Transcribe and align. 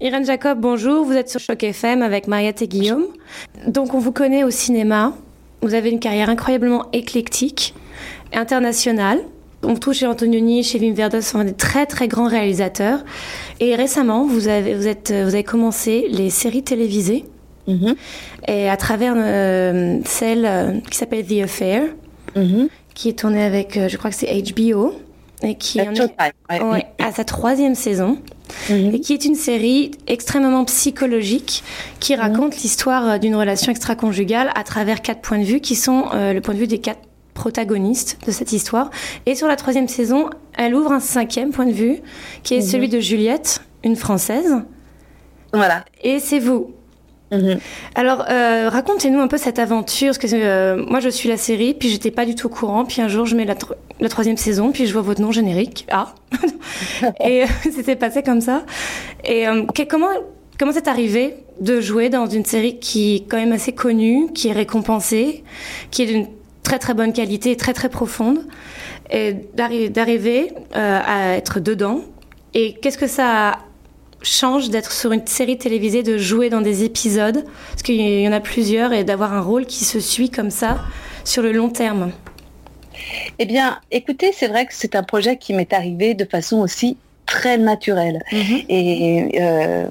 Irène 0.00 0.26
Jacob, 0.26 0.60
bonjour. 0.60 1.04
Vous 1.04 1.14
êtes 1.14 1.28
sur 1.30 1.40
Choc 1.40 1.62
FM 1.62 2.02
avec 2.02 2.26
Mariette 2.28 2.62
et 2.62 2.68
Guillaume. 2.68 3.06
Donc, 3.66 3.94
on 3.94 3.98
vous 3.98 4.12
connaît 4.12 4.44
au 4.44 4.50
cinéma. 4.50 5.14
Vous 5.62 5.74
avez 5.74 5.90
une 5.90 6.00
carrière 6.00 6.28
incroyablement 6.28 6.86
éclectique, 6.92 7.74
internationale. 8.34 9.20
On 9.62 9.74
trouve 9.74 9.94
chez 9.94 10.06
Antonioni, 10.06 10.62
chez 10.62 10.78
Wim 10.78 10.94
Wenders, 10.94 11.22
sont 11.22 11.42
des 11.42 11.54
très 11.54 11.86
très 11.86 12.08
grands 12.08 12.28
réalisateurs. 12.28 13.04
Et 13.58 13.74
récemment, 13.74 14.26
vous 14.26 14.48
avez, 14.48 14.74
vous 14.74 14.86
êtes, 14.86 15.10
vous 15.10 15.34
avez 15.34 15.44
commencé 15.44 16.06
les 16.10 16.28
séries 16.30 16.62
télévisées. 16.62 17.24
Mhm. 17.66 17.96
Et 18.46 18.68
à 18.68 18.76
travers 18.76 19.14
euh, 19.16 19.98
celle 20.04 20.44
euh, 20.44 20.72
qui 20.90 20.98
s'appelle 20.98 21.26
The 21.26 21.42
Affair, 21.44 21.82
Mhm. 22.36 22.68
qui 22.94 23.08
est 23.08 23.18
tournée 23.18 23.42
avec, 23.42 23.76
euh, 23.78 23.88
je 23.88 23.96
crois 23.96 24.10
que 24.10 24.16
c'est 24.16 24.42
HBO, 24.42 24.92
et 25.42 25.54
qui 25.54 25.80
en 25.80 25.90
est 25.90 25.96
Showtime, 25.96 26.32
ouais. 26.50 26.62
ouais, 26.62 26.86
à 27.02 27.12
sa 27.12 27.24
troisième 27.24 27.74
saison, 27.74 28.18
Mhm. 28.70 28.94
et 28.94 29.00
qui 29.00 29.12
est 29.12 29.24
une 29.24 29.34
série 29.34 29.90
extrêmement 30.06 30.64
psychologique 30.64 31.62
qui 32.00 32.14
raconte 32.14 32.56
l'histoire 32.62 33.08
euh, 33.08 33.18
d'une 33.18 33.34
relation 33.34 33.70
extra-conjugale 33.70 34.50
à 34.54 34.62
travers 34.64 35.02
quatre 35.02 35.20
points 35.20 35.38
de 35.38 35.44
vue 35.44 35.60
qui 35.60 35.74
sont 35.74 36.06
euh, 36.14 36.32
le 36.32 36.40
point 36.40 36.54
de 36.54 36.58
vue 36.60 36.66
des 36.66 36.78
quatre 36.78 37.00
protagonistes 37.34 38.18
de 38.26 38.30
cette 38.32 38.52
histoire. 38.52 38.90
Et 39.26 39.34
sur 39.34 39.46
la 39.46 39.56
troisième 39.56 39.88
saison, 39.88 40.30
elle 40.56 40.74
ouvre 40.74 40.92
un 40.92 41.00
cinquième 41.00 41.50
point 41.50 41.66
de 41.66 41.72
vue 41.72 41.98
qui 42.42 42.54
est 42.54 42.62
celui 42.62 42.88
de 42.88 42.98
Juliette, 42.98 43.60
une 43.84 43.94
Française, 43.96 44.62
Voilà. 45.52 45.84
et 46.02 46.18
c'est 46.18 46.38
vous. 46.38 46.70
Mhm. 47.32 47.58
Alors, 47.96 48.24
euh, 48.30 48.68
racontez-nous 48.70 49.18
un 49.20 49.26
peu 49.28 49.36
cette 49.36 49.58
aventure, 49.58 50.08
parce 50.08 50.18
que 50.18 50.26
euh, 50.32 50.76
moi 50.88 51.00
je 51.00 51.08
suis 51.08 51.28
la 51.28 51.36
série, 51.36 51.74
puis 51.74 51.88
j'étais 51.88 52.12
pas 52.12 52.24
du 52.24 52.34
tout 52.36 52.46
au 52.46 52.50
courant, 52.50 52.84
puis 52.84 53.02
un 53.02 53.08
jour 53.08 53.26
je 53.26 53.34
mets 53.34 53.44
la, 53.44 53.56
tro- 53.56 53.74
la 54.00 54.08
troisième 54.08 54.36
saison, 54.36 54.70
puis 54.70 54.86
je 54.86 54.92
vois 54.92 55.02
votre 55.02 55.20
nom 55.20 55.32
générique. 55.32 55.86
Ah 55.90 56.14
Et 57.24 57.42
euh, 57.42 57.46
c'était 57.74 57.96
passé 57.96 58.22
comme 58.22 58.40
ça. 58.40 58.62
Et 59.24 59.44
que- 59.74 59.82
comment 59.82 60.10
comment 60.58 60.72
c'est 60.72 60.88
arrivé 60.88 61.34
de 61.60 61.80
jouer 61.80 62.08
dans 62.10 62.26
une 62.26 62.44
série 62.44 62.78
qui 62.78 63.16
est 63.16 63.28
quand 63.28 63.38
même 63.38 63.52
assez 63.52 63.72
connue, 63.72 64.28
qui 64.32 64.48
est 64.48 64.52
récompensée, 64.52 65.42
qui 65.90 66.02
est 66.02 66.06
d'une 66.06 66.28
très 66.62 66.78
très 66.78 66.94
bonne 66.94 67.12
qualité 67.12 67.56
très 67.56 67.72
très 67.72 67.88
profonde, 67.88 68.38
et 69.10 69.34
d'arri- 69.54 69.90
d'arriver 69.90 70.52
à 70.74 71.34
être 71.36 71.58
dedans? 71.60 72.02
Et 72.54 72.74
qu'est-ce 72.74 72.98
que 72.98 73.06
ça 73.08 73.58
change 74.22 74.70
d'être 74.70 74.92
sur 74.92 75.12
une 75.12 75.26
série 75.26 75.58
télévisée, 75.58 76.02
de 76.02 76.18
jouer 76.18 76.50
dans 76.50 76.60
des 76.60 76.84
épisodes, 76.84 77.44
parce 77.70 77.82
qu'il 77.82 78.00
y 78.00 78.28
en 78.28 78.32
a 78.32 78.40
plusieurs, 78.40 78.92
et 78.92 79.04
d'avoir 79.04 79.32
un 79.32 79.40
rôle 79.40 79.66
qui 79.66 79.84
se 79.84 80.00
suit 80.00 80.30
comme 80.30 80.50
ça 80.50 80.78
sur 81.24 81.42
le 81.42 81.52
long 81.52 81.68
terme 81.68 82.12
Eh 83.38 83.46
bien, 83.46 83.78
écoutez, 83.90 84.32
c'est 84.32 84.48
vrai 84.48 84.66
que 84.66 84.72
c'est 84.74 84.96
un 84.96 85.02
projet 85.02 85.36
qui 85.36 85.52
m'est 85.52 85.72
arrivé 85.72 86.14
de 86.14 86.24
façon 86.24 86.58
aussi 86.58 86.96
très 87.26 87.58
naturelle. 87.58 88.22
Et 88.68 89.28
euh, 89.40 89.86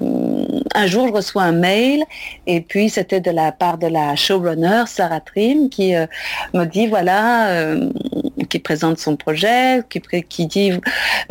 un 0.74 0.86
jour, 0.86 1.06
je 1.08 1.12
reçois 1.12 1.42
un 1.42 1.52
mail, 1.52 2.02
et 2.46 2.62
puis 2.62 2.88
c'était 2.88 3.20
de 3.20 3.30
la 3.30 3.52
part 3.52 3.78
de 3.78 3.86
la 3.86 4.16
showrunner, 4.16 4.84
Sarah 4.86 5.20
Trim, 5.20 5.68
qui 5.68 5.94
euh, 5.94 6.06
me 6.54 6.64
dit, 6.64 6.86
voilà, 6.86 7.48
euh, 7.50 7.90
qui 8.46 8.58
présente 8.58 8.98
son 8.98 9.16
projet, 9.16 9.80
qui, 10.28 10.46
dit, 10.46 10.72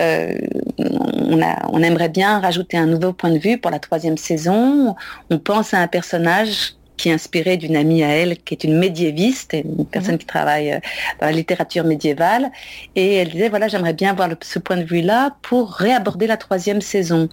euh, 0.01 0.33
on, 0.77 1.41
a- 1.41 1.67
on 1.71 1.81
aimerait 1.81 2.09
bien 2.09 2.39
rajouter 2.39 2.77
un 2.77 2.85
nouveau 2.87 3.13
point 3.13 3.31
de 3.31 3.39
vue 3.39 3.57
pour 3.57 3.71
la 3.71 3.79
troisième 3.79 4.17
saison. 4.17 4.95
On 5.29 5.39
pense 5.39 5.73
à 5.73 5.79
un 5.79 5.87
personnage 5.87 6.73
qui 6.97 7.09
est 7.09 7.11
inspiré 7.11 7.57
d'une 7.57 7.75
amie 7.75 8.03
à 8.05 8.07
elle, 8.07 8.37
qui 8.37 8.53
est 8.53 8.63
une 8.63 8.77
médiéviste, 8.77 9.51
une 9.53 9.85
personne 9.85 10.17
qui 10.17 10.25
travaille 10.25 10.71
euh, 10.71 10.79
dans 11.19 11.25
la 11.25 11.33
littérature 11.33 11.83
médiévale. 11.83 12.49
Et 12.95 13.15
elle 13.15 13.29
disait, 13.31 13.49
voilà, 13.49 13.67
j'aimerais 13.67 13.91
bien 13.91 14.13
voir 14.13 14.29
le- 14.29 14.37
ce 14.41 14.59
point 14.59 14.77
de 14.77 14.85
vue-là 14.85 15.35
pour 15.41 15.73
réaborder 15.73 16.25
la 16.25 16.37
troisième 16.37 16.79
saison. 16.79 17.27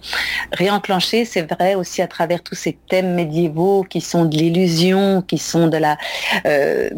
Réenclencher, 0.51 1.23
c'est 1.23 1.49
vrai, 1.49 1.75
aussi 1.75 2.01
à 2.01 2.07
travers 2.07 2.43
tous 2.43 2.55
ces 2.55 2.77
thèmes 2.89 3.13
médiévaux 3.13 3.85
qui 3.89 4.01
sont 4.01 4.25
de 4.25 4.35
l'illusion, 4.35 5.21
qui 5.21 5.37
sont 5.37 5.67
de 5.67 5.77
la 5.77 5.97
euh, 6.45 6.89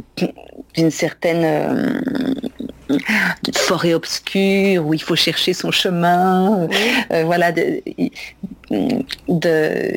d'une 0.73 0.91
certaine 0.91 1.43
euh, 1.45 2.01
forêt 3.55 3.93
obscure 3.93 4.85
où 4.85 4.93
il 4.93 5.01
faut 5.01 5.15
chercher 5.15 5.53
son 5.53 5.71
chemin, 5.71 6.67
euh, 7.11 7.23
voilà, 7.23 7.51
de, 7.51 7.81
de- 9.27 9.93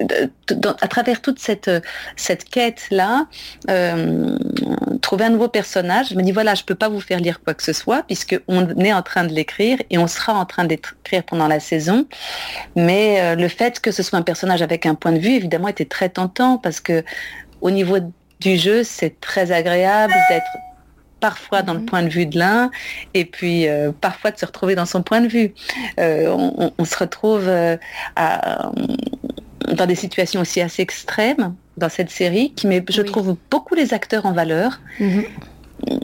de- 0.00 0.68
à 0.80 0.88
travers 0.88 1.22
toute 1.22 1.38
cette, 1.38 1.70
cette 2.16 2.44
quête-là, 2.44 3.26
euh, 3.70 4.36
trouver 5.00 5.24
un 5.26 5.30
nouveau 5.30 5.48
personnage, 5.48 6.08
je 6.10 6.14
me 6.14 6.22
dis 6.22 6.32
voilà, 6.32 6.54
je 6.54 6.64
peux 6.64 6.74
pas 6.74 6.88
vous 6.88 7.00
faire 7.00 7.18
lire 7.20 7.40
quoi 7.42 7.54
que 7.54 7.62
ce 7.62 7.72
soit 7.72 8.02
puisque 8.04 8.38
on 8.48 8.68
est 8.78 8.92
en 8.92 9.02
train 9.02 9.24
de 9.24 9.32
l'écrire 9.32 9.78
et 9.90 9.98
on 9.98 10.06
sera 10.06 10.34
en 10.34 10.44
train 10.44 10.64
d'écrire 10.64 11.22
pendant 11.24 11.48
la 11.48 11.60
saison. 11.60 12.06
Mais 12.76 13.20
euh, 13.20 13.34
le 13.36 13.48
fait 13.48 13.80
que 13.80 13.90
ce 13.90 14.02
soit 14.02 14.18
un 14.18 14.22
personnage 14.22 14.62
avec 14.62 14.86
un 14.86 14.94
point 14.94 15.12
de 15.12 15.18
vue, 15.18 15.34
évidemment, 15.34 15.68
était 15.68 15.84
très 15.84 16.08
tentant 16.08 16.58
parce 16.58 16.80
que 16.80 17.04
au 17.60 17.70
niveau 17.70 17.98
du 18.40 18.56
jeu, 18.56 18.82
c'est 18.82 19.20
très 19.20 19.52
agréable 19.52 20.12
d'être 20.28 20.46
parfois 21.22 21.62
dans 21.62 21.72
le 21.72 21.80
point 21.86 22.02
de 22.02 22.08
vue 22.10 22.26
de 22.26 22.38
l'un 22.38 22.70
et 23.14 23.24
puis 23.24 23.66
euh, 23.68 23.92
parfois 23.98 24.32
de 24.32 24.38
se 24.38 24.44
retrouver 24.44 24.74
dans 24.74 24.84
son 24.84 25.02
point 25.02 25.20
de 25.22 25.28
vue. 25.28 25.54
Euh, 25.98 26.28
on, 26.78 26.84
se 26.84 26.98
retrouve 26.98 27.46
euh, 27.48 27.78
à- 28.16 28.70
dans 29.72 29.86
des 29.86 29.94
situations 29.94 30.40
aussi 30.42 30.60
assez 30.60 30.82
extrêmes 30.82 31.54
dans 31.78 31.88
cette 31.88 32.10
série 32.10 32.52
qui 32.52 32.66
met, 32.66 32.84
je 32.90 33.00
Oui. 33.00 33.08
trouve, 33.10 33.36
beaucoup 33.50 33.74
les 33.74 33.94
acteurs 33.94 34.26
en 34.26 34.32
valeur. 34.32 34.80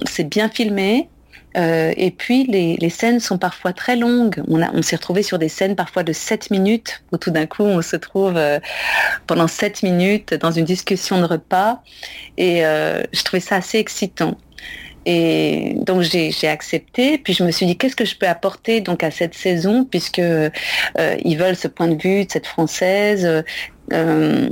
C'est 0.06 0.25
bien 0.29 0.49
filmé. 0.49 1.09
et 1.56 2.15
puis 2.17 2.45
les, 2.47 2.77
les 2.77 2.91
scènes 2.91 3.19
sont 3.21 3.37
parfois 3.39 3.73
très 3.73 3.97
longues. 3.97 4.41
On, 4.49 4.62
on 4.62 4.83
s'est 4.83 4.97
retrouvé 4.97 5.23
sur 5.25 5.39
des 5.41 5.49
scènes 5.49 5.75
parfois 5.75 6.05
de 6.05 6.12
7 6.12 6.50
minutes 6.53 7.03
où 7.12 7.17
tout 7.19 7.33
d'un 7.33 7.47
coup 7.47 7.65
on 7.65 7.83
se 7.83 7.97
trouve 7.97 8.39
pendant 9.27 9.49
7 9.49 9.83
minutes 9.83 10.35
dans 10.35 10.53
une 10.53 10.65
discussion 10.65 11.21
de 11.21 11.25
repas. 11.27 11.83
Et 12.37 12.61
je 12.61 13.23
trouvais 13.25 13.41
ça 13.41 13.56
assez 13.56 13.79
excitant. 13.79 14.37
Et 15.10 15.74
donc 15.86 16.02
j'ai 16.02 16.30
j'ai 16.30 16.48
accepté, 16.48 17.16
puis 17.16 17.32
je 17.32 17.42
me 17.42 17.50
suis 17.50 17.64
dit 17.64 17.76
qu'est-ce 17.78 17.96
que 17.96 18.04
je 18.04 18.14
peux 18.14 18.28
apporter 18.28 18.82
donc 18.82 19.02
à 19.02 19.10
cette 19.10 19.34
saison 19.34 19.86
puisque 19.91 20.19
euh, 20.19 20.50
ils 21.24 21.38
veulent 21.38 21.56
ce 21.56 21.69
point 21.76 21.88
de 21.88 21.96
vue 22.06 22.26
de 22.26 22.30
cette 22.30 22.46
française. 22.46 23.24
euh, 23.24 23.42
euh, 23.94 24.50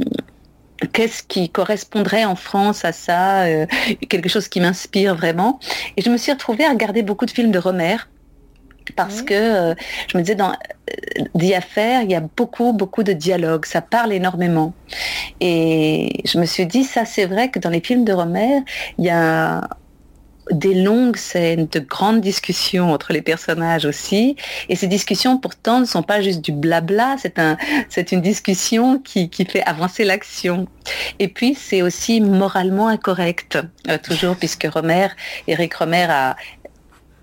Qu'est-ce 0.92 1.22
qui 1.22 1.48
correspondrait 1.50 2.24
en 2.24 2.36
France 2.36 2.84
à 2.84 2.92
ça 2.92 3.44
euh, 3.44 3.66
Quelque 4.08 4.28
chose 4.28 4.48
qui 4.48 4.60
m'inspire 4.60 5.14
vraiment. 5.14 5.58
Et 5.96 6.02
je 6.02 6.10
me 6.10 6.18
suis 6.18 6.32
retrouvée 6.32 6.64
à 6.64 6.70
regarder 6.70 7.02
beaucoup 7.02 7.26
de 7.26 7.30
films 7.30 7.50
de 7.50 7.58
Romer 7.58 7.96
parce 8.94 9.22
que 9.22 9.34
euh, 9.34 9.74
je 10.08 10.16
me 10.16 10.22
disais 10.22 10.36
dans 10.36 10.52
euh, 10.52 11.24
The 11.38 11.52
Affair, 11.54 12.02
il 12.02 12.10
y 12.10 12.14
a 12.14 12.20
beaucoup, 12.20 12.72
beaucoup 12.72 13.02
de 13.02 13.12
dialogues, 13.12 13.66
ça 13.66 13.80
parle 13.82 14.12
énormément. 14.12 14.74
Et 15.40 16.22
je 16.24 16.38
me 16.38 16.46
suis 16.46 16.66
dit, 16.66 16.84
ça 16.84 17.04
c'est 17.04 17.26
vrai 17.26 17.50
que 17.50 17.58
dans 17.58 17.70
les 17.70 17.80
films 17.80 18.04
de 18.04 18.12
Romer, 18.12 18.60
il 18.98 19.04
y 19.06 19.10
a 19.10 19.68
des 20.50 20.74
longues 20.74 21.16
scènes 21.16 21.66
de 21.72 21.80
grandes 21.80 22.20
discussions 22.20 22.92
entre 22.92 23.12
les 23.12 23.22
personnages 23.22 23.84
aussi. 23.84 24.36
Et 24.68 24.76
ces 24.76 24.86
discussions 24.86 25.38
pourtant 25.38 25.80
ne 25.80 25.84
sont 25.84 26.02
pas 26.04 26.20
juste 26.20 26.40
du 26.40 26.52
blabla, 26.52 27.16
c'est 27.20 27.38
un, 27.38 27.56
c'est 27.88 28.12
une 28.12 28.20
discussion 28.20 28.98
qui, 28.98 29.28
qui 29.28 29.44
fait 29.44 29.62
avancer 29.64 30.04
l'action. 30.04 30.66
Et 31.18 31.28
puis 31.28 31.54
c'est 31.54 31.82
aussi 31.82 32.20
moralement 32.20 32.88
incorrect, 32.88 33.58
euh, 33.88 33.98
toujours, 33.98 34.36
puisque 34.36 34.68
Romer, 34.72 35.08
Eric 35.48 35.74
Romer 35.74 36.06
a 36.08 36.36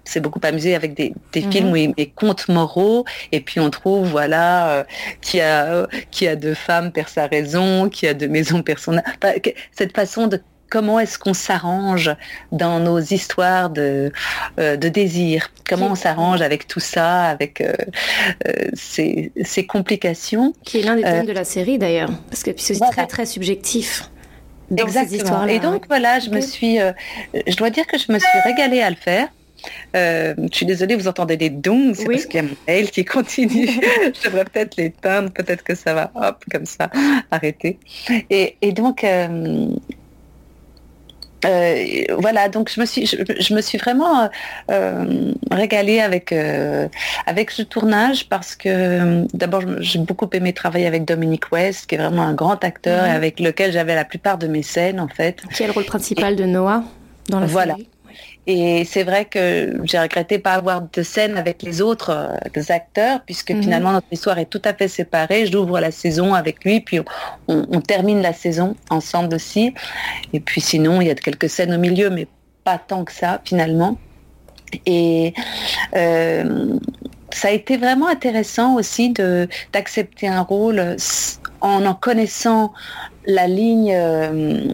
s'est 0.06 0.19
beaucoup 0.19 0.41
amusé 0.44 0.75
avec 0.75 0.95
des, 0.95 1.13
des 1.31 1.41
Mhm. 1.44 1.51
films 1.53 1.72
où 1.72 1.75
il 1.78 1.94
met 1.97 2.07
contes 2.13 2.50
moraux 2.50 3.06
et 3.31 3.39
puis 3.39 3.62
on 3.62 3.69
trouve 3.69 4.09
voilà 4.09 4.69
euh, 4.72 4.83
qui 5.22 5.39
a 5.39 5.63
euh, 5.73 5.88
qui 6.12 6.28
a 6.28 6.35
deux 6.35 6.56
femmes 6.56 6.91
perd 6.91 7.07
sa 7.07 7.25
raison 7.28 7.88
qui 7.88 8.06
a 8.06 8.13
deux 8.13 8.28
maisons 8.28 8.62
Enfin, 8.67 9.39
que- 9.41 9.51
cette 9.72 9.95
façon 9.95 10.28
de 10.28 10.41
comment 10.73 11.00
est-ce 11.00 11.19
qu'on 11.19 11.35
s'arrange 11.35 12.09
dans 12.51 12.79
nos 12.79 13.00
histoires 13.00 13.69
de, 13.69 14.11
euh, 14.59 14.75
de 14.75 14.89
désir? 14.89 15.51
Comment 15.69 15.91
on 15.91 15.95
s'arrange 15.95 16.41
avec 16.41 16.67
tout 16.67 16.79
ça, 16.79 17.25
avec 17.25 17.61
euh, 17.61 17.73
euh, 18.47 18.53
ces, 18.73 19.31
ces 19.44 19.67
complications? 19.67 20.56
Qui 20.63 20.79
est 20.79 20.81
l'un 20.81 20.95
des 20.95 21.03
thèmes 21.03 21.28
de 21.28 21.31
la 21.31 21.44
série 21.44 21.77
d'ailleurs, 21.77 22.09
parce 22.27 22.42
que 22.42 22.50
c'est 22.57 22.74
voilà. 22.74 22.92
très 22.92 23.06
très 23.06 23.27
subjectif. 23.27 24.09
Dans 24.71 24.83
Exactement. 24.83 25.45
Et 25.45 25.59
donc 25.59 25.86
voilà, 25.88 26.19
je 26.19 26.31
me 26.31 26.42
suis, 26.42 26.80
je 26.80 27.56
dois 27.56 27.69
dire 27.69 27.86
que 27.86 28.00
je 28.00 28.12
me 28.12 28.18
suis 28.18 28.39
régalée 28.44 28.81
à 28.81 28.89
le 28.89 28.95
faire. 28.95 29.27
Euh, 29.95 30.33
je 30.51 30.57
suis 30.57 30.65
désolée, 30.65 30.95
vous 30.95 31.07
entendez 31.07 31.38
des 31.38 31.50
dongs, 31.50 31.94
c'est 31.94 32.07
Oui. 32.07 32.15
parce 32.15 32.25
qu'il 32.25 32.42
y 32.42 32.45
a 32.45 32.48
mon 32.48 32.56
mail 32.68 32.89
qui 32.92 33.06
continue. 33.06 33.68
je 34.15 34.24
devrais 34.25 34.45
peut-être 34.45 34.75
l'éteindre, 34.75 35.31
peut-être 35.31 35.63
que 35.63 35.75
ça 35.75 35.94
va, 35.94 36.12
hop, 36.15 36.44
comme 36.51 36.65
ça, 36.65 36.89
arrêter. 37.31 37.77
Et, 38.30 38.57
et 38.62 38.71
donc, 38.71 39.03
euh, 39.03 39.68
euh, 41.45 42.06
voilà, 42.19 42.50
donc 42.50 42.69
je 42.74 42.80
me 42.80 42.86
suis, 42.86 43.06
je, 43.06 43.18
je 43.40 43.54
me 43.54 43.62
suis 43.62 43.78
vraiment 43.78 44.30
euh, 44.72 45.31
régalée 45.51 46.00
avec 46.00 46.31
euh, 46.31 46.88
avec 47.25 47.51
ce 47.51 47.62
tournage 47.62 48.28
parce 48.30 48.56
que 48.56 48.69
euh, 48.69 49.25
d'abord 49.34 49.62
j'ai 49.80 50.00
beaucoup 50.00 50.30
aimé 50.34 50.54
travailler 50.54 50.88
avec 50.88 51.06
Dominique 51.06 51.51
West, 51.51 51.88
qui 51.88 51.95
est 51.95 51.98
vraiment 51.98 52.24
un 52.24 52.34
grand 52.34 52.63
acteur 52.63 53.04
Mhm. 53.04 53.10
et 53.12 53.16
avec 53.16 53.40
lequel 53.40 53.72
j'avais 53.72 53.95
la 53.95 54.06
plupart 54.06 54.38
de 54.38 54.48
mes 54.48 54.63
scènes 54.63 55.00
en 55.00 55.07
fait. 55.07 55.42
Qui 55.54 55.63
est 55.63 55.68
le 55.68 55.74
rôle 55.74 55.86
principal 55.86 56.36
de 56.36 56.45
Noah 56.45 56.84
dans 57.30 57.40
la 57.40 57.46
Voilà. 57.46 57.74
série. 57.75 57.88
Et 58.45 58.83
c'est 58.86 59.04
vrai 59.04 59.25
que 59.25 59.80
j'ai 59.83 60.00
regretté 60.00 60.38
pas 60.38 60.54
avoir 60.54 60.81
de 60.81 61.04
scène 61.04 61.38
avec 61.38 61.63
les 61.63 61.81
autres 61.81 62.12
euh, 62.12 62.62
acteurs, 62.69 63.21
puisque 63.25 63.51
mhm. 63.51 63.63
finalement 63.63 63.92
notre 63.92 64.07
histoire 64.12 64.38
est 64.39 64.45
tout 64.45 64.62
à 64.65 64.74
fait 64.74 64.88
séparée. 64.88 65.45
J'ouvre 65.45 65.80
la 65.80 65.92
saison 65.92 66.33
avec 66.33 66.63
lui, 66.63 66.81
puis 66.81 67.00
on, 67.48 67.81
termine 67.81 68.21
la 68.21 68.33
saison 68.33 68.75
ensemble 68.89 69.36
aussi. 69.36 69.74
Et 70.33 70.39
puis 70.39 70.62
sinon, 70.62 71.01
il 71.01 71.07
y 71.07 71.12
a 71.12 71.15
quelques 71.15 71.50
scènes 71.50 71.74
au 71.74 71.80
milieu, 71.80 72.10
mais 72.10 72.27
pas 72.63 72.77
tant 72.77 73.04
que 73.04 73.12
ça 73.12 73.42
finalement. 73.45 73.98
Et 74.86 75.33
euh, 75.95 76.77
ça 77.31 77.50
a 77.50 77.51
été 77.51 77.77
vraiment 77.77 78.07
intéressant 78.07 78.75
aussi 78.75 79.13
d'accepter 79.71 80.27
un 80.27 80.42
rôle 80.42 80.98
en 81.62 81.86
en 81.86 81.94
connaissant 81.94 82.74
la 83.25 83.48
ligne 83.48 83.94
euh, 83.95 84.68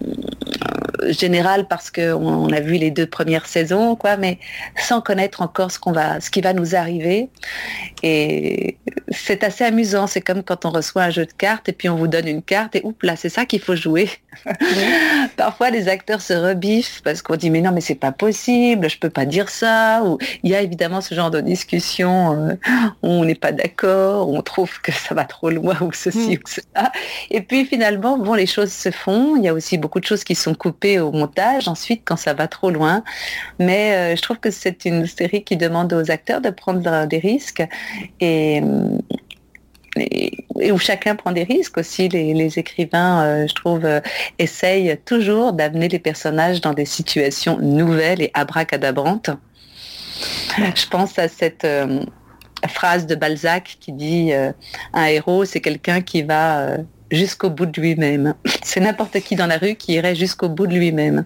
générale 1.08 1.68
parce 1.68 1.92
qu'on 1.92 2.52
a 2.52 2.60
vu 2.60 2.74
les 2.74 2.92
deux 2.92 3.06
premières 3.06 3.46
saisons, 3.46 3.96
quoi, 3.96 4.18
mais 4.18 4.40
sans 4.78 5.02
connaître 5.02 5.42
encore 5.42 5.72
ce 5.72 5.80
qu'on 5.80 5.92
va, 5.92 6.20
ce 6.20 6.30
qui 6.30 6.42
va 6.42 6.54
nous 6.54 6.76
arriver. 6.76 7.30
Et 8.04 8.78
c'est 9.10 9.44
assez 9.44 9.64
amusant. 9.64 10.08
C'est 10.08 10.22
comme 10.22 10.44
quand 10.44 10.66
on 10.66 10.70
reçoit 10.70 11.04
un 11.04 11.10
jeu 11.10 11.26
de 11.26 11.34
cartes 11.34 11.70
et 11.70 11.74
puis 11.74 11.90
on 11.90 11.96
vous 11.96 12.08
donne 12.08 12.28
une 12.28 12.42
carte 12.42 12.76
et 12.76 12.82
oups 12.84 13.04
là, 13.04 13.16
c'est 13.16 13.30
ça 13.30 13.46
qu'il 13.46 13.60
faut 13.60 13.76
jouer. 13.76 14.10
Parfois, 15.38 15.70
les 15.70 15.88
acteurs 15.88 16.22
se 16.22 16.34
rebiffent 16.34 17.02
parce 17.04 17.22
qu'on 17.22 17.36
dit 17.36 17.50
mais 17.50 17.62
non, 17.62 17.72
mais 17.72 17.82
c'est 17.82 17.96
pas 17.96 18.12
possible, 18.12 18.90
je 18.90 18.98
peux 18.98 19.10
pas 19.10 19.26
dire 19.26 19.50
ça. 19.50 20.02
Ou 20.04 20.18
il 20.44 20.52
y 20.52 20.56
a 20.56 20.62
évidemment 20.62 21.02
ce 21.02 21.16
genre 21.16 21.32
de 21.32 21.42
discussion 21.42 22.50
euh, 22.50 22.54
où 23.04 23.08
on 23.08 23.26
n'est 23.26 23.36
pas 23.36 23.52
d'accord, 23.52 24.30
où 24.30 24.38
on 24.38 24.42
trouve 24.42 24.80
que 24.82 24.92
ça 24.92 25.16
va 25.16 25.26
trop 25.26 25.50
loin 25.50 25.78
ou 25.82 25.92
ceci 25.92 26.38
mm. 26.38 26.40
ou 26.40 26.48
cela. 26.48 26.92
Et 27.32 27.42
puis 27.42 27.66
finalement, 27.66 28.18
bon, 28.18 28.34
les 28.34 28.46
choses 28.46 28.72
se 28.72 28.92
font. 28.92 29.36
Il 29.36 29.44
y 29.44 29.48
a 29.48 29.54
aussi 29.54 29.78
beaucoup 29.78 30.00
de 30.00 30.06
choses 30.06 30.24
qui 30.24 30.36
sont 30.36 30.54
coupées 30.54 30.89
au 30.98 31.12
montage 31.12 31.68
ensuite 31.68 32.02
quand 32.06 32.16
ça 32.16 32.34
va 32.34 32.48
trop 32.48 32.72
loin. 32.72 33.04
Mais 33.60 33.94
euh, 33.94 34.16
je 34.16 34.22
trouve 34.22 34.40
que 34.40 34.50
c'est 34.50 34.86
une 34.86 35.06
série 35.06 35.44
qui 35.44 35.58
demande 35.58 35.94
aux 35.94 36.10
acteurs 36.10 36.42
de 36.42 36.50
prendre 36.50 37.06
des 37.06 37.20
risques 37.20 37.64
et, 38.20 38.62
où 40.72 40.78
chacun 40.78 41.16
prend 41.16 41.32
des 41.32 41.44
risques 41.44 41.78
aussi. 41.78 42.10
Les, 42.10 42.58
écrivains, 42.58 43.24
euh, 43.24 43.48
je 43.48 43.54
trouve, 43.54 43.86
euh, 43.86 44.00
essayent 44.40 44.98
toujours 45.06 45.54
d'amener 45.54 45.90
les 45.90 46.00
personnages 46.00 46.62
dans 46.62 46.74
des 46.74 46.86
situations 46.86 47.60
nouvelles 47.60 48.22
et 48.22 48.32
abracadabrantes. 48.34 49.30
Je 50.58 50.88
pense 50.88 51.20
à 51.20 51.28
cette 51.28 51.68
phrase 52.68 53.06
de 53.06 53.16
Balzac 53.16 53.78
qui 53.80 53.94
dit 53.94 54.32
un 54.94 55.06
héros, 55.06 55.46
c'est 55.46 55.62
quelqu'un 55.62 56.02
qui 56.02 56.24
va 56.24 56.76
jusqu'au 57.12 57.50
bout 57.50 57.66
de 57.66 57.80
lui-même. 57.80 58.36
C'est 58.64 58.80
n'importe 58.80 59.20
qui 59.22 59.36
dans 59.36 59.48
la 59.48 59.58
rue 59.58 59.76
qui 59.76 59.94
irait 59.94 60.16
jusqu'au 60.16 60.50
bout 60.50 60.68
de 60.68 60.74
lui-même. 60.74 61.26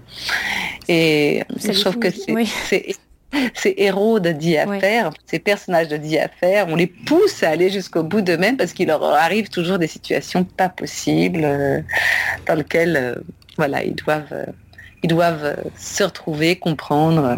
Et 0.87 1.43
je 1.55 1.79
trouve 1.79 1.99
que 1.99 2.09
c'est 2.09 2.95
ces 3.53 3.73
héros 3.77 4.19
de 4.19 4.31
dit 4.31 4.57
à 4.57 4.79
faire, 4.79 5.11
ces 5.25 5.39
personnages 5.39 5.87
de 5.87 5.97
dit 5.97 6.17
à 6.19 6.27
faire, 6.27 6.67
on 6.69 6.75
les 6.75 6.87
pousse 6.87 7.43
à 7.43 7.49
aller 7.49 7.69
jusqu'au 7.69 8.03
bout 8.03 8.21
d'eux-mêmes 8.21 8.57
parce 8.57 8.73
qu'il 8.73 8.87
leur 8.87 9.03
arrive 9.03 9.49
toujours 9.49 9.79
des 9.79 9.87
situations 9.87 10.43
pas 10.43 10.69
possibles 10.69 11.41
euh, 11.43 11.81
dans 12.47 12.55
lesquelles 12.55 12.97
euh, 12.97 13.15
voilà, 13.57 13.83
ils 13.83 13.95
doivent, 13.95 14.31
euh, 14.31 14.45
ils 15.03 15.09
doivent 15.09 15.55
se 15.77 16.03
retrouver, 16.03 16.57
comprendre. 16.57 17.37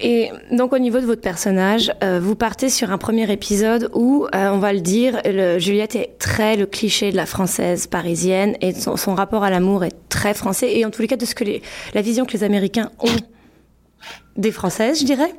Et 0.00 0.30
donc 0.50 0.72
au 0.72 0.78
niveau 0.78 1.00
de 1.00 1.06
votre 1.06 1.20
personnage, 1.20 1.92
euh, 2.02 2.18
vous 2.20 2.34
partez 2.34 2.70
sur 2.70 2.90
un 2.90 2.98
premier 2.98 3.30
épisode 3.30 3.90
où, 3.94 4.26
euh, 4.34 4.50
on 4.50 4.58
va 4.58 4.72
le 4.72 4.80
dire, 4.80 5.20
Juliette 5.58 5.96
est 5.96 6.18
très 6.18 6.56
le 6.56 6.66
cliché 6.66 7.12
de 7.12 7.16
la 7.16 7.26
française 7.26 7.86
parisienne 7.86 8.56
et 8.60 8.72
son, 8.72 9.14
rapport 9.14 9.44
à 9.44 9.50
l'amour 9.50 9.84
est 9.84 9.94
très 10.08 10.34
français. 10.34 10.76
Et 10.76 10.86
en 10.86 10.90
tous 10.90 11.02
les 11.02 11.08
cas 11.08 11.16
de 11.16 11.26
ce 11.26 11.34
que 11.34 11.44
les, 11.44 11.62
la 11.94 12.00
vision 12.00 12.24
que 12.24 12.32
les 12.32 12.42
Américains 12.42 12.90
ont 13.00 13.16
des 14.36 14.50
Françaises, 14.50 15.00
je 15.00 15.04
dirais. 15.04 15.34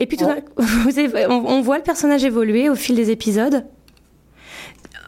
Et 0.00 0.06
puis 0.06 0.16
tout 0.16 0.26
vous 0.56 0.90
on, 1.28 1.60
voit 1.60 1.76
le 1.76 1.82
personnage 1.82 2.24
évoluer 2.24 2.70
au 2.70 2.74
fil 2.74 2.96
des 2.96 3.10
épisodes 3.10 3.64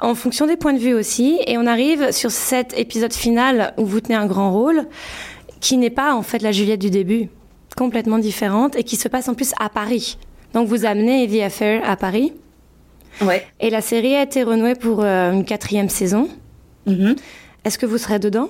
en 0.01 0.15
fonction 0.15 0.47
des 0.47 0.57
points 0.57 0.73
de 0.73 0.79
vue 0.79 0.93
aussi, 0.93 1.39
et 1.47 1.57
on 1.57 1.67
arrive 1.67 2.11
sur 2.11 2.31
cet 2.31 2.77
épisode 2.79 3.13
final 3.13 3.73
où 3.79 3.87
vous 3.87 4.01
tenez 4.01 4.17
un 4.17 4.27
grand 4.27 4.53
rôle, 4.53 4.87
qui 5.61 5.77
n'est 5.77 5.89
pas 5.89 6.15
en 6.15 6.23
fait 6.23 6.43
la 6.43 6.53
Juliette 6.53 6.81
du 6.81 6.91
début 6.91 7.31
complètement 7.75 8.19
différente 8.19 8.77
et 8.77 8.85
qui 8.85 8.97
se 8.97 9.09
passe 9.09 9.29
en 9.29 9.35
plus 9.35 9.53
à 9.61 9.69
Paris. 9.69 10.19
Donc 10.53 10.69
vous 10.69 10.85
amenez 10.85 11.25
Evie 11.25 11.43
Affair 11.43 11.83
à 11.89 11.97
Paris. 11.97 12.33
Ouais. 13.21 13.47
Et 13.61 13.71
la 13.71 13.81
série 13.81 14.15
a 14.15 14.23
été 14.23 14.43
renouée 14.43 14.75
pour 14.75 15.03
euh, 15.03 15.33
une 15.33 15.45
quatrième 15.45 15.89
saison. 15.89 16.29
Mm-hmm. 16.87 17.17
Est-ce 17.65 17.79
que 17.79 17.87
vous 17.87 17.99
serez 17.99 18.19
dedans? 18.19 18.49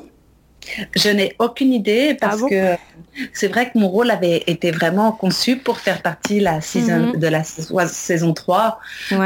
Je 0.94 1.08
n'ai 1.10 1.34
aucune 1.38 1.72
idée 1.72 2.14
parce 2.14 2.42
ah 2.44 2.48
que 2.48 2.76
c'est 3.32 3.48
vrai 3.48 3.70
que 3.70 3.78
mon 3.78 3.88
rôle 3.88 4.10
avait 4.10 4.42
été 4.46 4.70
vraiment 4.70 5.12
conçu 5.12 5.56
pour 5.56 5.78
faire 5.78 6.02
partie 6.02 6.40
la 6.40 6.58
mhm. 6.58 7.16
de 7.16 7.26
la 7.28 7.44
saison 7.44 8.32
3. 8.32 8.80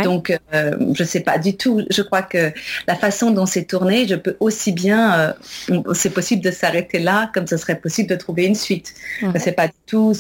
Donc, 0.04 0.30
euh, 0.52 0.76
je 0.94 1.02
ne 1.02 1.08
sais 1.08 1.20
pas 1.20 1.38
du 1.38 1.56
tout. 1.56 1.84
Je 1.90 2.02
crois 2.02 2.22
que 2.22 2.52
la 2.86 2.94
façon 2.96 3.30
dont 3.30 3.46
c'est 3.46 3.64
tourné, 3.64 4.06
je 4.06 4.14
peux 4.14 4.36
aussi 4.40 4.72
bien, 4.72 5.34
euh, 5.70 5.82
c'est 5.94 6.10
possible 6.10 6.42
de 6.42 6.50
s'arrêter 6.50 6.98
là 6.98 7.30
comme 7.32 7.46
ce 7.46 7.56
serait 7.56 7.78
possible 7.80 8.10
de 8.10 8.16
trouver 8.16 8.44
une 8.46 8.54
suite. 8.54 8.94
Ce 9.20 9.26
n'est 9.26 9.52
pas 9.52 9.68
du 9.68 9.74
tout 9.86 10.12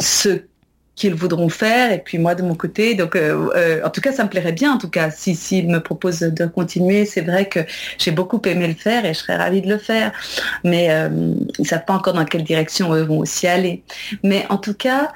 ce 0.00 0.40
qu'ils 0.98 1.14
voudront 1.14 1.48
faire. 1.48 1.92
Et 1.92 1.98
puis 1.98 2.18
moi 2.18 2.34
de 2.34 2.42
mon 2.42 2.54
côté 2.54 2.94
donc 2.94 3.16
euh, 3.16 3.48
euh, 3.56 3.80
en 3.84 3.90
tout 3.90 4.00
cas 4.00 4.12
ça 4.12 4.24
me 4.24 4.28
plairait 4.28 4.52
bien 4.52 4.72
en 4.72 4.78
tout 4.78 4.90
cas. 4.90 5.10
Si 5.10 5.34
s'ils 5.34 5.68
me 5.68 5.80
proposent 5.80 6.20
de 6.20 6.46
continuer 6.46 7.06
c'est 7.06 7.22
vrai 7.22 7.48
que 7.48 7.60
j'ai 7.98 8.10
beaucoup 8.10 8.40
aimé 8.44 8.66
le 8.66 8.74
faire 8.74 9.04
et 9.04 9.14
je 9.14 9.18
serais 9.18 9.36
ravie 9.36 9.62
de 9.62 9.68
le 9.68 9.78
faire. 9.78 10.12
Mais 10.64 10.90
euh, 10.90 11.08
ils 11.58 11.66
savent 11.66 11.84
pas 11.84 11.94
encore 11.94 12.14
dans 12.14 12.24
quelle 12.24 12.44
direction 12.44 12.92
eux 12.94 13.02
vont 13.02 13.20
aussi 13.20 13.46
aller. 13.46 13.82
Mais 14.22 14.44
en 14.48 14.58
tout 14.58 14.74
cas 14.74 15.12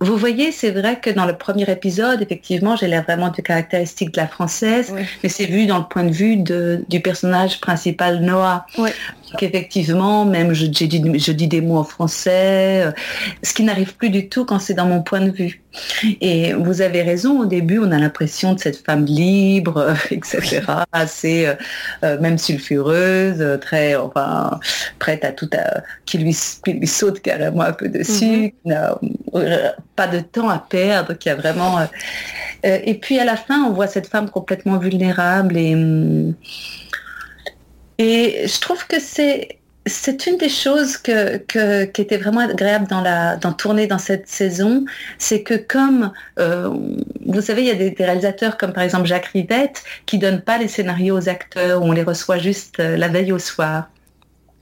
vous 0.00 0.16
voyez, 0.16 0.50
c'est 0.50 0.70
vrai 0.70 0.98
que 0.98 1.10
dans 1.10 1.26
le 1.26 1.36
premier 1.36 1.70
épisode, 1.70 2.22
effectivement, 2.22 2.74
j'ai 2.74 2.86
l'air 2.86 3.02
vraiment 3.02 3.28
de 3.28 3.42
caractéristiques 3.42 4.12
de 4.12 4.20
la 4.20 4.26
française, 4.26 4.94
mais 5.22 5.28
c'est 5.28 5.44
vu 5.44 5.66
dans 5.66 5.78
le 5.78 5.84
point 5.84 6.04
de 6.04 6.12
vue 6.12 6.36
de, 6.36 6.82
du 6.88 7.00
personnage 7.00 7.60
principal 7.60 8.20
Noah. 8.20 8.64
Donc 9.30 9.42
effectivement, 9.42 10.24
même 10.24 10.52
je, 10.54 10.66
dit, 10.66 11.18
je 11.18 11.32
dis 11.32 11.46
des 11.46 11.60
mots 11.60 11.76
en 11.76 11.84
français, 11.84 12.82
euh, 12.84 12.92
ce 13.42 13.54
qui 13.54 13.62
n'arrive 13.62 13.94
plus 13.94 14.10
du 14.10 14.28
tout 14.28 14.44
quand 14.44 14.58
c'est 14.58 14.74
dans 14.74 14.86
mon 14.86 15.02
point 15.02 15.20
de 15.20 15.30
vue. 15.30 15.62
Et 16.20 16.52
vous 16.52 16.80
avez 16.80 17.02
raison, 17.02 17.40
au 17.40 17.44
début, 17.44 17.78
on 17.78 17.92
a 17.92 17.98
l'impression 17.98 18.54
de 18.54 18.58
cette 18.58 18.84
femme 18.84 19.04
libre, 19.04 19.76
euh, 19.76 19.94
etc., 20.10 20.62
assez 20.90 21.48
euh, 22.02 22.20
même 22.20 22.38
sulfureuse, 22.38 23.60
très, 23.60 23.94
enfin, 23.94 24.58
prête 24.98 25.24
à 25.24 25.30
tout, 25.30 25.50
à, 25.56 25.82
qui, 26.06 26.18
lui, 26.18 26.36
lui 26.66 26.86
saute 26.88 27.20
carrément 27.20 27.62
un 27.62 27.72
peu 27.72 27.88
dessus, 27.88 28.54
mm-hmm. 29.32 29.74
pas 29.96 30.06
de 30.06 30.20
temps 30.20 30.48
à 30.48 30.58
perdre, 30.58 31.14
qui 31.14 31.30
a 31.30 31.34
vraiment... 31.34 31.78
et 32.62 32.94
puis 32.94 33.18
à 33.18 33.24
la 33.24 33.36
fin, 33.36 33.64
on 33.64 33.72
voit 33.72 33.86
cette 33.86 34.06
femme 34.06 34.30
complètement 34.30 34.78
vulnérable 34.78 35.56
et... 35.56 35.76
Et 38.00 38.46
je 38.48 38.60
trouve 38.60 38.86
que 38.86 38.98
c'est 38.98 40.26
une 40.26 40.38
des 40.38 40.48
choses 40.48 40.96
que, 40.96 41.36
qui 41.84 42.00
était 42.00 42.16
vraiment 42.16 42.40
agréable 42.40 42.86
dans, 42.86 43.02
la, 43.02 43.36
dans 43.36 43.52
tourner 43.52 43.86
dans 43.86 43.98
cette 43.98 44.26
saison, 44.26 44.86
c'est 45.18 45.42
que 45.42 45.52
comme, 45.52 46.10
euh, 46.38 46.74
vous 47.26 47.42
savez, 47.42 47.60
il 47.60 47.68
y 47.68 47.70
a 47.70 47.74
des, 47.74 47.94
réalisateurs 47.98 48.56
comme 48.56 48.72
par 48.72 48.84
exemple 48.84 49.04
Jacques 49.04 49.26
Rivette 49.26 49.84
qui 50.06 50.16
donnent 50.16 50.40
pas 50.40 50.56
les 50.56 50.66
scénarios 50.66 51.14
aux 51.14 51.28
acteurs, 51.28 51.82
on 51.82 51.92
les 51.92 52.02
reçoit 52.02 52.38
juste 52.38 52.80
euh, 52.80 52.96
la 52.96 53.08
veille 53.08 53.32
au 53.32 53.38
soir 53.38 53.90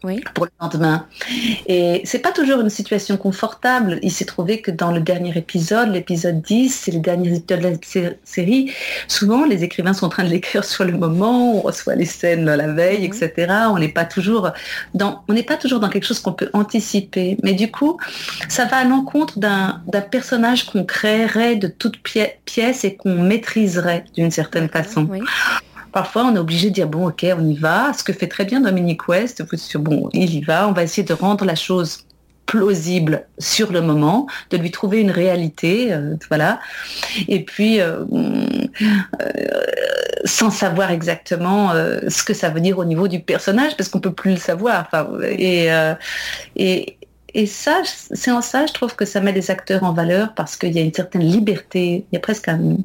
pour 0.00 0.44
le 0.44 0.50
lendemain. 0.60 1.06
Et 1.66 2.02
c'est 2.04 2.20
pas 2.20 2.32
toujours 2.32 2.60
une 2.60 2.70
situation 2.70 3.16
confortable. 3.16 3.98
Il 4.02 4.12
s'est 4.12 4.24
trouvé 4.24 4.60
que 4.60 4.70
dans 4.70 4.92
le 4.92 5.00
dernier 5.00 5.36
épisode, 5.36 5.90
l'épisode 5.90 6.40
10, 6.40 6.68
c'est 6.68 6.92
le 6.92 7.00
dernier 7.00 7.36
épisode 7.36 7.60
de 7.60 7.98
la 8.00 8.10
série, 8.24 8.72
souvent 9.06 9.44
les 9.44 9.64
écrivains 9.64 9.92
sont 9.92 10.06
en 10.06 10.10
train 10.10 10.24
de 10.24 10.28
l'écrire 10.28 10.64
sur 10.64 10.84
le 10.84 10.92
moment, 10.92 11.56
on 11.56 11.60
reçoit 11.60 11.94
les 11.94 12.04
scènes 12.04 12.44
la 12.44 12.72
veille, 12.72 13.08
mhm. 13.08 13.14
etc. 13.14 13.52
On 13.70 13.78
n'est 13.78 13.88
pas 13.88 14.04
toujours 14.04 14.50
dans, 14.94 15.22
on 15.28 15.32
n'est 15.32 15.42
pas 15.42 15.56
toujours 15.56 15.80
dans 15.80 15.88
quelque 15.88 16.06
chose 16.06 16.20
qu'on 16.20 16.32
peut 16.32 16.50
anticiper. 16.52 17.36
Mais 17.42 17.52
du 17.52 17.70
coup, 17.70 17.98
ça 18.48 18.64
va 18.66 18.78
à 18.78 18.84
l'encontre 18.84 19.38
d'un 19.38 19.80
personnage 20.10 20.66
qu'on 20.66 20.84
créerait 20.84 21.56
de 21.56 21.68
toutes 21.68 21.98
pièces 21.98 22.84
et 22.84 22.96
qu'on 22.96 23.22
maîtriserait 23.22 24.04
d'une 24.14 24.30
certaine 24.30 24.68
façon 24.68 25.08
parfois 25.92 26.24
on 26.24 26.34
est 26.34 26.38
obligé 26.38 26.70
de 26.70 26.74
dire 26.74 26.88
bon 26.88 27.08
ok 27.08 27.26
on 27.38 27.46
y 27.46 27.56
va, 27.56 27.92
ce 27.92 28.02
que 28.02 28.12
fait 28.12 28.28
très 28.28 28.44
bien 28.44 28.60
Dominique 28.60 29.08
West, 29.08 29.42
bon 29.76 30.08
il 30.12 30.34
y 30.34 30.40
va, 30.40 30.68
on 30.68 30.72
va 30.72 30.82
essayer 30.82 31.04
de 31.04 31.14
rendre 31.14 31.44
la 31.44 31.54
chose 31.54 32.04
plausible 32.48 33.26
sur 33.38 33.70
le 33.70 33.82
moment, 33.82 34.26
de 34.50 34.56
lui 34.56 34.70
trouver 34.70 35.00
une 35.00 35.10
réalité, 35.10 35.92
euh, 35.92 36.16
voilà. 36.30 36.60
Et 37.28 37.44
puis, 37.44 37.78
euh, 37.78 38.04
euh, 38.10 39.26
sans 40.24 40.50
savoir 40.50 40.90
exactement 40.90 41.72
ce 42.08 42.24
que 42.24 42.32
ça 42.32 42.48
veut 42.48 42.60
dire 42.60 42.78
au 42.78 42.86
niveau 42.86 43.06
du 43.06 43.20
personnage, 43.20 43.76
parce 43.76 43.90
qu'on 43.90 44.00
peut 44.00 44.14
plus 44.14 44.32
le 44.32 44.38
savoir. 44.38 44.88
et, 45.28 45.68
et, 46.56 46.96
et 47.34 47.46
ça, 47.46 47.82
c'est 47.84 48.30
en 48.30 48.40
ça, 48.40 48.64
je 48.64 48.72
trouve 48.72 48.96
que 48.96 49.04
ça 49.04 49.20
met 49.20 49.32
les 49.32 49.50
acteurs 49.50 49.84
en 49.84 49.92
valeur 49.92 50.32
parce 50.34 50.56
qu'il 50.56 50.72
y 50.72 50.78
a 50.78 50.82
une 50.82 50.94
certaine 50.94 51.22
liberté, 51.22 52.06
il 52.10 52.14
y 52.14 52.16
a 52.16 52.20
presque 52.20 52.48
un, 52.48 52.78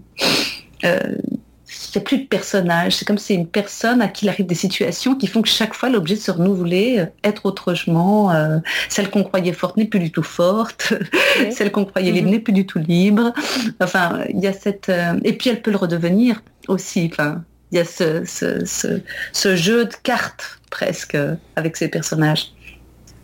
il 1.70 2.00
n'y 2.00 2.02
a 2.02 2.06
plus 2.06 2.18
de 2.18 2.26
personnage. 2.26 2.96
C'est 2.96 3.06
comme 3.06 3.18
si 3.18 3.28
c'est 3.28 3.34
une 3.36 3.48
personne 3.48 4.02
à 4.02 4.08
qui 4.08 4.26
il 4.26 4.30
arrive 4.30 4.46
des 4.46 4.56
situations 4.56 5.16
qui 5.16 5.28
font 5.28 5.42
que 5.42 5.48
chaque 5.48 5.74
fois 5.74 5.90
l'objet 5.90 6.16
de 6.16 6.20
se 6.20 6.32
renouveler, 6.32 7.00
euh, 7.00 7.06
être 7.24 7.46
autrement. 7.46 8.32
Euh, 8.32 8.60
celle 8.90 9.10
qu'on 9.10 9.24
croyait 9.24 9.54
forte 9.54 9.78
n'est 9.78 9.86
plus 9.86 10.00
du 10.00 10.12
tout 10.12 10.24
forte. 10.24 10.94
celle 11.52 11.72
qu'on 11.72 11.86
croyait 11.86 12.12
libre 12.12 12.28
mhm. 12.28 12.34
n'est 12.34 12.40
plus 12.40 12.54
du 12.54 12.66
tout 12.66 12.80
libre. 12.80 13.34
Enfin, 13.80 14.24
il 14.30 14.40
y 14.40 14.48
a 14.48 14.54
cette... 14.54 14.90
Euh, 14.90 15.20
et 15.24 15.34
puis 15.34 15.50
elle 15.50 15.62
peut 15.62 15.72
le 15.72 15.78
redevenir 15.78 16.42
aussi. 16.68 17.10
Enfin, 17.12 17.44
il 17.72 17.78
y 17.78 17.82
a 17.82 17.86
ce, 17.86 18.24
ce 18.26 19.56
jeu 19.56 19.86
de 19.86 19.94
cartes 20.04 20.60
presque 20.70 21.18
avec 21.56 21.76
ces 21.76 21.88
personnages. 21.88 22.54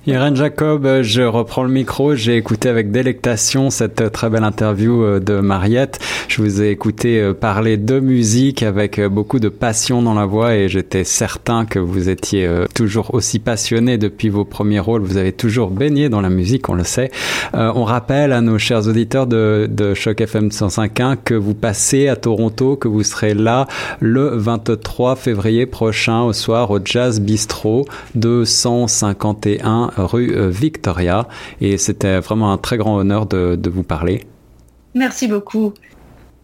Irène 0.08 0.38
Jacob, 0.38 1.02
je 1.02 1.24
reprends 1.24 1.64
le 1.64 1.70
micro. 1.70 2.16
J'ai 2.16 2.38
écouté 2.38 2.70
avec 2.70 2.90
délectation 2.90 3.70
cette 3.70 4.14
très 4.14 4.30
belle 4.30 4.46
interview 4.46 5.04
euh, 5.04 5.20
de 5.20 5.42
Mariette. 5.42 6.00
Je 6.30 6.42
vous 6.42 6.62
ai 6.62 6.70
écouté 6.70 7.20
euh, 7.20 7.34
parler 7.34 7.76
de 7.76 8.00
musique 8.00 8.64
avec 8.64 8.98
euh, 8.98 9.10
beaucoup 9.10 9.40
de 9.40 9.50
passion 9.50 10.02
dans 10.02 10.14
la 10.14 10.26
voix 10.26 10.56
et 10.56 10.70
j'étais 10.70 11.04
certain 11.04 11.66
que 11.66 11.80
vous 11.80 12.08
étiez 12.08 12.50
toujours 12.74 13.14
aussi 13.14 13.40
passionné 13.40 13.98
depuis 13.98 14.30
vos 14.30 14.46
premiers 14.46 14.80
rôles. 14.80 15.02
Vous 15.02 15.18
avez 15.18 15.34
toujours 15.34 15.70
baigné 15.70 16.08
dans 16.08 16.22
la 16.22 16.30
musique, 16.30 16.70
on 16.70 16.76
le 16.76 16.86
sait. 16.86 17.12
on 17.54 17.84
rappelle 17.84 18.32
à 18.32 18.40
nos 18.40 18.58
chers 18.58 18.88
auditeurs 18.88 19.28
de, 19.28 19.68
de 19.70 19.94
Choc 19.94 20.22
FM 20.22 20.48
105.1 20.48 21.18
que 21.24 21.34
vous 21.34 21.54
passez 21.54 22.08
à 22.08 22.16
Toronto, 22.16 22.78
que 22.78 22.88
vous 22.88 23.04
serez 23.04 23.34
là 23.34 23.68
le 24.00 24.30
23 24.30 25.18
février 25.18 25.66
prochain 25.66 26.22
au 26.22 26.32
soir 26.32 26.72
au 26.72 26.80
Jazz 26.84 27.20
Bistro 27.20 27.86
251 29.96 30.06
rue 30.06 30.36
euh, 30.36 30.50
Victoria. 30.50 31.28
Et 31.62 31.78
c'était 31.78 32.20
vraiment 32.20 32.52
un 32.52 32.58
très 32.58 32.78
grand 32.78 32.98
honneur 32.98 33.26
de 33.26 33.70
vous 33.70 33.84
parler. 33.84 34.24
Merci 34.96 35.28
beaucoup. 35.28 35.74